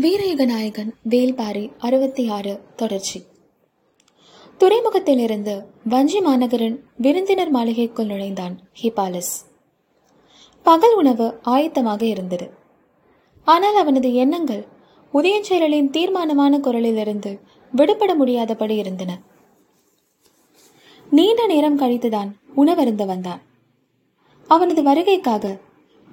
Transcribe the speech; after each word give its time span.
வீரயுகநாயகன் 0.00 0.90
வேல்பாரி 1.08 1.72
அறுபத்தி 1.78 2.28
ஆறு 2.28 2.60
தொடர்ச்சி. 2.76 3.22
துறைமுகத்திலிருந்து 4.58 5.64
வஞ்சி 5.84 6.20
மாநகரின் 6.20 6.78
விருந்தினர் 6.96 7.50
மாளிகைக்குள் 7.50 8.06
நுழைந்தான் 8.06 8.60
ஹிபாலஸ். 8.82 9.46
பகல் 10.62 10.94
உணவு 10.94 11.40
ஆயத்தமாக 11.42 12.02
இருந்தது. 12.02 12.50
ஆனால் 13.44 13.76
அவனது 13.76 14.14
எண்ணங்கள் 14.14 14.66
உதயஞ்செயலின் 15.12 15.90
தீர்மானமான 15.90 16.58
குரலிலிருந்து 16.58 17.40
விடுபட 17.72 18.14
முடியாதபடி 18.14 18.76
இருந்தன. 18.76 19.20
நீண்ட 21.10 21.46
நேரம் 21.46 21.78
கழித்துதான் 21.78 22.32
உணவருந்த 22.56 23.06
வந்தான். 23.06 23.42
அவனது 24.46 24.82
வருகைக்காக 24.82 25.60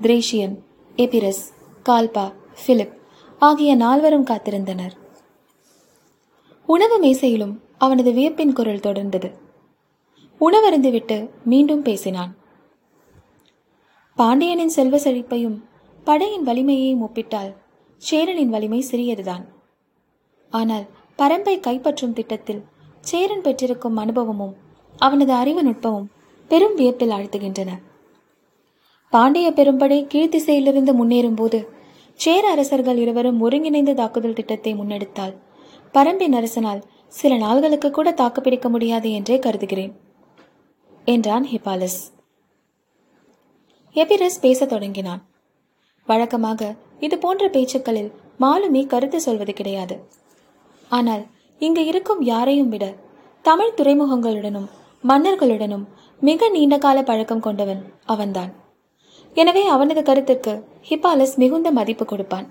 திரேஷியன் 0.02 0.56
எபிரஸ் 0.96 1.54
கால்பா 1.90 2.34
பிலிப் 2.66 2.97
ஆகிய 3.40 3.76
நால்வரும் 3.76 4.26
காத்திருந்தனர். 4.26 4.94
உணவு 6.66 7.00
மேசையிலும் 7.00 7.62
அவனது 7.78 8.12
வியப்பின் 8.12 8.54
குரல் 8.54 8.86
தொடர்ந்தது. 8.88 9.32
உணவருந்துவிட்டு 10.42 11.30
மீண்டும் 11.44 11.82
பேசினான். 11.82 12.38
பாண்டியனின் 14.16 14.70
செல்வ 14.70 14.98
செழிப்பையும் 14.98 15.64
படையின் 16.04 16.44
வலிமையையும் 16.44 17.02
ஒப்பிட்டால் 17.02 17.56
சேரனின் 17.98 18.50
வலிமை 18.50 18.82
சிறியதுதான். 18.82 19.46
ஆனால் 20.50 20.86
பரம்பை 21.18 21.56
கைப்பற்றும் 21.60 22.14
திட்டத்தில் 22.14 22.64
சேரன் 23.00 23.42
பெற்றிருக்கும் 23.42 23.98
அனுபவமும் 23.98 24.56
அவனது 24.98 25.34
அறிவு 25.34 25.64
நுட்பமும் 25.64 26.12
பெரும் 26.48 26.76
வியப்பில் 26.76 27.10
ஆழ்த்துகின்றன. 27.10 27.72
பாண்டிய 29.10 29.52
பெரும்படை 29.56 30.00
கீழ்த்திசையிலிருந்து 30.14 30.94
முன்னேறும் 30.94 31.36
போது 31.36 31.60
சேர 32.20 32.44
அரசர்கள் 32.50 33.00
இருவரும் 33.04 33.42
ஒருங்கிணைந்த 33.42 33.94
தாக்குதல் 33.94 34.38
திட்டத்தை 34.40 34.72
முன்னெடுத்தால் 34.76 35.34
பரம்பின் 35.94 36.36
அரசனால் 36.40 36.82
சில 37.08 37.34
நாள்களுக்கு 37.38 37.90
கூட 37.92 38.10
தாக்குப்பிடிக்க 38.12 38.68
முடியாது 38.70 39.10
என்றே 39.12 39.40
கருதுகிறேன் 39.40 39.94
என்றான் 41.06 41.46
ஹிபாலஸ். 41.52 42.00
எபிரஸ் 43.96 44.42
பேசத் 44.42 44.70
தொடங்கினான். 44.70 45.22
வழக்கமாக 46.08 46.62
இது 47.00 47.16
போன்ற 47.18 47.46
பேச்சுக்களில் 47.50 48.12
மாலுமி 48.40 48.82
கருத்து 48.86 49.20
சொல்வது 49.22 49.54
கிடையாது. 49.54 49.96
ஆனால் 50.92 51.24
இங்கு 51.62 51.84
இருக்கும் 51.86 52.22
யாரையும் 52.22 52.70
விட 52.70 52.86
தமிழ் 53.46 53.76
துறைமுகங்களுடனும் 53.78 54.70
மன்னர்களுடனும் 55.04 55.86
மிக 56.22 56.50
நீண்ட 56.50 56.76
கால 56.78 56.98
பழக்கம் 57.04 57.46
கொண்டவன் 57.48 57.82
அவன்தான். 58.06 58.52
எனவே 59.42 59.64
அவனது 59.74 60.02
கருத்துக்கு 60.04 60.54
ஹிப்பாலஸ் 60.90 61.34
மிகுந்த 61.42 61.70
மதிப்பு 61.78 62.06
கொடுப்பான். 62.06 62.48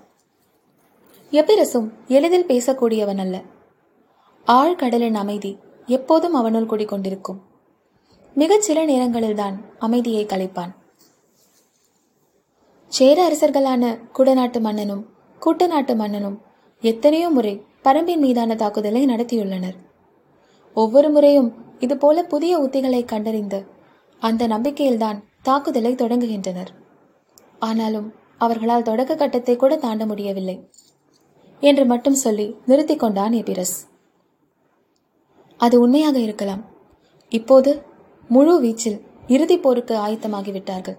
எபிரசும் 1.33 1.89
எளிதில் 2.17 2.49
பேசக்கூடியவன் 2.51 3.21
அல்ல. 3.25 3.37
ஆழ்கடலின் 4.47 5.19
அமைதி 5.23 5.53
எப்போதும் 5.97 6.37
அவனுள் 6.41 6.71
குடிக்கொண்டிருக்கும் 6.71 7.41
மிகச் 8.37 8.67
சில 8.67 8.79
நேரங்களில்தான் 8.85 9.57
அமைதியை 9.79 10.25
கலைப்பான். 10.27 10.73
சேர 12.93 13.19
அரசர்களான 13.29 13.83
குடநாட்டு 14.19 14.61
மன்னனும் 14.61 15.03
கூட்டநாட்டு 15.43 15.95
மன்னனும் 15.97 16.37
எத்தனையோ 16.83 17.29
முறை 17.37 17.55
பரம்பின் 17.85 18.23
மீதான 18.25 18.55
தாக்குதலை 18.55 19.03
நடத்தியுள்ளனர். 19.07 19.77
ஒவ்வொரு 20.77 21.11
முறையும் 21.11 21.51
இதுபோல 21.85 22.23
புதிய 22.33 22.53
உத்திகளை 22.59 23.03
கண்டறிந்து 23.05 23.61
அந்த 24.23 24.43
நம்பிக்கையில்தான் 24.49 25.19
தாக்குதலை 25.49 25.95
தொடங்குகின்றனர். 25.95 26.73
ஆனாலும் 27.59 28.09
அவர்களால் 28.39 28.83
தொடக்க 28.83 29.15
கட்டத்தை 29.15 29.57
கூட 29.57 29.77
தாண்ட 29.77 30.07
முடியவில்லை. 30.07 30.57
என்று 31.61 31.85
மட்டும் 31.85 32.15
சொல்லி 32.15 32.47
நிறுத்திக் 32.67 32.99
கொண்டான் 32.99 33.33
எபிரஸ். 33.33 33.77
அது 35.57 35.81
உண்மையாக 35.81 36.19
இருக்கலாம். 36.19 36.65
இப்போது 37.29 37.71
முழு 38.29 38.55
வீச்சில் 38.63 38.99
இறுதிப் 39.27 39.63
போருக்கு 39.63 39.95
ஆயத்தமாகிவிட்டார்கள். 39.97 40.97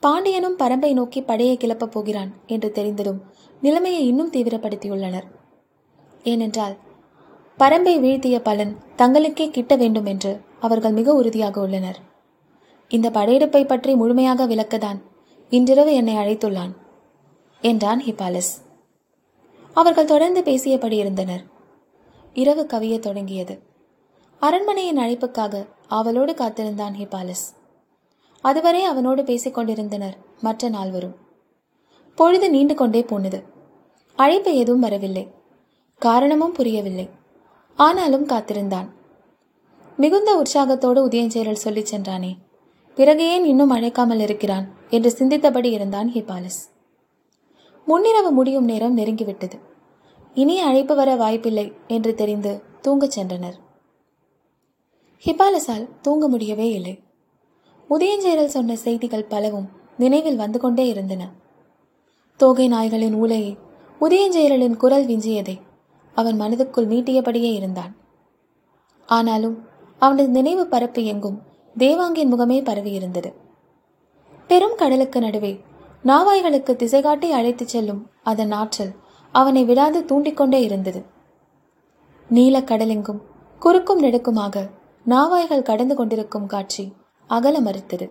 பாண்டியனும் 0.00 0.58
பரம்பை 0.58 0.92
நோக்கி 0.92 1.22
படையை 1.22 1.56
கிளப்பப் 1.56 1.92
போகிறான் 1.92 2.30
என்று 2.46 2.70
தெரிந்ததும் 2.70 3.20
நிலைமையை 3.60 4.06
இன்னும் 4.06 4.32
தீவிரப்படுத்தியுள்ளனர். 4.32 5.26
ஏனென்றால் 6.22 6.76
பரம்பை 7.58 7.94
வீழ்த்திய 8.00 8.38
பலன் 8.40 8.76
தங்களுக்கே 8.96 9.50
கிட்ட 9.50 9.76
வேண்டும் 9.76 10.04
என்று 10.04 10.32
அவர்கள் 10.60 10.92
மிக 10.92 11.12
உறுதியாக 11.12 11.60
உள்ளனர். 11.60 12.07
இந்த 12.88 13.10
படையெடுப்பை 13.10 13.64
பற்றி 13.64 13.94
முழுமையாக 13.94 14.46
விளக்கத்தான் 14.46 15.00
இன்றிரவு 15.50 15.94
என்னை 15.94 16.14
அழைத்துள்ளான் 16.14 16.70
என்றான் 17.60 18.02
ஹிபாலஸ் 18.02 18.66
அவர்கள் 19.74 20.04
தொடர்ந்து 20.04 20.42
பேசியபடி 20.42 20.92
இருந்தனர். 20.92 21.44
இரவு 22.34 22.66
கவிய 22.66 22.98
தொடங்கியது. 22.98 23.62
அரண்மனையின் 24.40 24.98
அழைப்புக்காக 24.98 25.66
அவளோடு 25.88 26.34
காத்திருந்தான் 26.34 26.94
ஹிபாலஸ் 26.94 27.56
அதுவரை 28.40 28.84
அவனோடு 28.84 29.24
பேசிக் 29.24 29.54
கொண்டிருந்தனர் 29.54 30.16
மற்ற 30.40 30.68
நால்வரும். 30.68 31.16
பொழுது 32.14 32.50
நீண்டு 32.50 32.74
கொண்டே 32.74 33.02
போனது. 33.02 33.44
அழைப்பு 34.16 34.54
எதுவும் 34.54 34.80
வரவில்லை. 34.80 35.30
காரணமும் 35.98 36.52
புரியவில்லை. 36.52 37.08
ஆனாலும் 37.76 38.26
காத்திருந்தான். 38.26 38.92
மிகுந்த 39.96 40.36
உற்சாகத்தோடு 40.36 41.08
உதயஞ்சேரல் 41.08 41.62
சொல்லிச் 41.64 41.94
சென்றானே. 41.94 42.36
பிறகு 42.98 43.32
ஏன் 43.32 43.44
இன்னும் 43.44 43.70
அழைக்காமல் 43.70 44.20
இருக்கிறான்? 44.20 44.68
என்று 44.90 45.14
சிந்தித்தபடி 45.18 45.64
இருந்தான் 45.64 46.10
ஹிபாலஸ். 46.12 46.70
முன்னிரவு 47.86 48.30
முடியும் 48.30 48.64
நேரம் 48.64 48.96
நெருங்கிவிட்டது. 48.96 49.60
இனி 50.34 50.60
அழைப்பு 50.60 50.94
வர 50.94 51.16
வாய்ப்பில்லை 51.16 51.72
என்று 51.88 52.14
தெரிந்து 52.14 52.62
தூங்கச் 52.82 53.20
சென்றனர். 53.20 53.54
ஹிபாலஸால் 55.24 55.88
தூங்க 56.00 56.28
முடியவே 56.28 56.72
இல்லை. 56.72 57.02
உதயஞ்சேரல் 57.90 58.44
சொன்ன 58.44 58.76
செய்திகள் 58.76 59.24
பலவும் 59.24 59.68
நினைவில் 59.98 60.36
வந்து 60.36 60.60
கொண்டே 60.60 60.86
இருந்தன. 60.86 61.30
தோகை 62.36 62.68
நாய்களின் 62.68 63.14
ஊலையை 63.14 63.56
உதயஞ்சேரலின் 64.00 64.76
குரல் 64.76 65.06
விஞ்சியதை 65.06 65.60
அவன் 66.14 66.40
மனதுக்குள் 66.40 66.88
மீட்டியபடியே 66.88 67.52
இருந்தான். 67.52 67.96
ஆனாலும் 69.06 69.66
அவனது 69.98 70.28
நினைவு 70.28 70.66
பரப்பு 70.66 71.04
எங்கும் 71.04 71.47
தேவாங்கின் 71.78 72.34
முகமே 72.34 72.62
பரவியிருந்தது 72.62 73.32
பெரும் 74.48 74.74
கடலுக்கு 74.76 75.20
நடுவே 75.20 75.60
நாவாய்களுக்கு 76.04 76.76
திசைகாட்டி 76.76 77.30
அழைத்துச் 77.30 77.68
செல்லும் 77.68 78.10
அதன் 78.22 78.52
ஆற்றல் 78.52 78.92
அவனை 79.32 79.64
விடாது 79.64 80.04
தூண்டிக்கொண்டே 80.04 80.62
இருந்தது. 80.62 81.04
நீலக் 82.28 82.68
கடலெங்கும் 82.68 83.18
குறுக்கும் 83.58 84.02
நெடுக்குமாக 84.02 84.70
நாவாய்கள் 85.06 85.62
கடந்து 85.62 85.94
கொண்டிருக்கும் 85.94 86.46
காட்சி 86.46 86.92
அகல 87.26 87.60
மறுத்தது. 87.60 88.10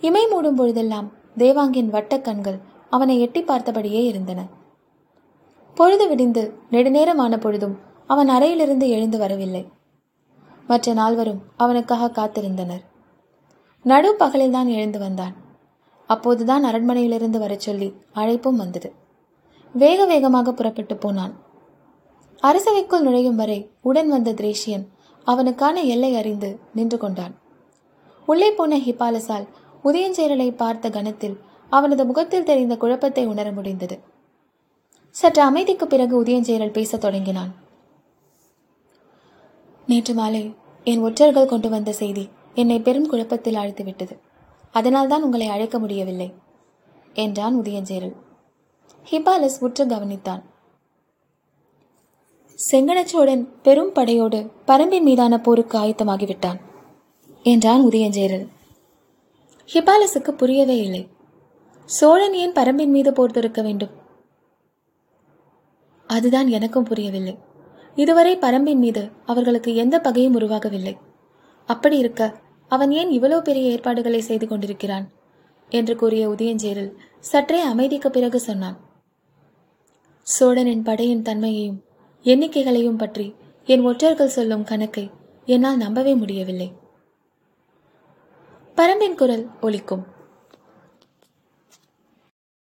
இமை 0.00 0.26
மூடும் 0.26 0.56
பொழுதெல்லாம் 0.56 1.12
தேவாங்கின் 1.36 1.90
வட்டக் 1.90 2.20
கண்கள் 2.20 2.58
அவனை 2.90 3.20
எட்டி 3.20 3.42
பார்த்தபடியே 3.42 4.04
இருந்தன. 4.04 4.46
பொழுது 5.74 6.08
விடிந்து 6.08 6.54
நெடுநேரமான 6.70 7.40
பொழுதும் 7.40 7.78
அவன் 8.06 8.28
அறையிலிருந்து 8.28 8.88
எழுந்து 8.88 9.18
வரவில்லை. 9.18 9.68
மற்ற 10.66 10.92
நால்வரும் 10.92 11.42
அவனுக்காக 11.56 12.08
காத்திருந்தனர். 12.08 12.84
நடு 13.82 14.16
பகலில்தான் 14.18 14.66
எழுந்து 14.66 14.98
வந்தான். 14.98 15.34
அப்போதுதான் 16.06 16.64
அரண்மனையிலிருந்து 16.64 17.38
வரச் 17.38 17.60
சொல்லி 17.60 17.94
அழைப்பும் 18.14 18.56
வந்தது. 18.56 18.92
வேக 19.72 20.06
வேகமாக 20.06 20.52
புறப்பட்டு 20.52 20.96
போனான். 20.96 21.42
அரசவைக்குள் 22.42 23.00
நுழையும் 23.00 23.36
வரை 23.36 23.70
உடன் 23.80 24.08
வந்த 24.08 24.32
திரேஷியன் 24.32 24.86
அவனுக்கான 25.24 25.80
எல்லை 25.80 26.16
அறிந்து 26.16 26.58
நின்று 26.74 26.98
கொண்டான். 26.98 27.34
உள்ளே 28.26 28.52
போன 28.52 28.78
ஹிபாலசால் 28.78 29.48
உதயஞ்சேரலை 29.84 30.56
பார்த்த 30.56 30.90
கணத்தில் 30.90 31.40
அவனது 31.70 32.04
முகத்தில் 32.04 32.44
தெரிந்த 32.44 32.76
குழப்பத்தை 32.76 33.26
உணர 33.26 33.52
முடிந்தது. 33.52 34.00
சற்று 35.10 35.42
அமைதிக்கு 35.42 35.86
பிறகு 35.86 36.22
உதயஞ்சேரல் 36.22 36.72
பேசத் 36.72 37.00
தொடங்கினான். 37.00 37.54
நேற்று 39.86 40.14
மாலை 40.14 40.42
என் 40.84 41.02
ஒற்றர்கள் 41.02 41.46
கொண்டு 41.46 41.68
வந்த 41.68 41.92
செய்தி 41.92 42.24
என்னை 42.54 42.78
பெரும் 42.80 43.08
குழப்பத்தில் 43.08 43.54
ஆழ்த்திவிட்டது 43.54 44.14
அதனால்தான் 44.70 45.22
உங்களை 45.22 45.46
அழைக்க 45.46 45.78
முடியவில்லை 45.78 46.28
என்றான் 47.12 47.56
உதயஞ்சேரல் 47.60 48.14
ஹிபாலஸ் 49.10 49.58
உற்று 49.60 49.84
கவனித்தான். 49.86 50.42
செங்கனச்சோழன் 52.58 53.42
பெரும் 53.62 53.92
படையோடு 53.92 54.38
பரம்பின் 54.66 55.02
மீதான 55.02 55.40
போருக்கு 55.40 55.78
ஆயத்தமாகிவிட்டான் 55.78 56.60
என்றான் 57.42 57.82
உதயஞ்சேரல் 57.84 58.46
ஹிபாலஸுக்கு 59.68 60.30
புரியவே 60.30 60.76
இல்லை. 60.76 61.02
சோழன் 61.88 62.34
ஏன் 62.34 62.52
பரம்பின் 62.52 62.94
மீது 62.96 63.12
போர் 63.12 63.30
தொடுக்க 63.30 63.62
வேண்டும்? 63.62 63.92
அதுதான் 66.06 66.48
எனக்கும் 66.48 66.84
புரியவில்லை. 66.84 67.34
இதுவரை 67.94 68.38
பரம்பின் 68.38 68.76
மீது 68.76 69.10
அவர்களுக்கு 69.26 69.74
எந்த 69.74 70.00
பகையும் 70.00 70.40
உருவாகவில்லை. 70.40 70.96
அப்படி 71.66 71.96
இருக்க 71.96 72.34
அவன் 72.68 72.90
ஏன் 72.90 73.10
இவ்வளவு 73.10 73.42
பெரிய 73.42 73.70
ஏற்பாடுகளை 73.70 74.20
செய்து 74.20 74.48
கொண்டிருக்கிறான்? 74.48 75.10
என்று 75.68 75.96
கூறிய 75.96 76.28
உதயஞ்சேரல் 76.28 76.94
சற்றே 77.20 77.60
அமைதிக்கு 77.60 78.10
பிறகு 78.10 78.40
சொன்னான். 78.40 78.80
சோழனின் 80.22 80.82
படையின் 80.82 81.22
தன்மையையும் 81.22 81.84
எண்ணிக்கைகளையும் 82.22 82.98
பற்றி 82.98 83.34
என் 83.64 83.80
ஒற்றர்கள் 83.80 84.28
சொல்லும் 84.28 84.64
கணக்கை 84.64 85.10
என்னால் 85.44 85.76
நம்பவே 85.76 86.14
முடியவில்லை. 86.14 86.72
பரம்பின் 88.76 89.14
குரல் 89.14 89.48
ஒலிக்கும். 89.60 90.13